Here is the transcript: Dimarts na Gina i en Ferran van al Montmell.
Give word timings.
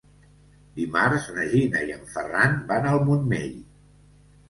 Dimarts 0.79 1.27
na 1.37 1.45
Gina 1.53 1.83
i 1.91 1.95
en 1.99 2.09
Ferran 2.17 2.59
van 2.75 2.91
al 2.97 3.01
Montmell. 3.07 3.57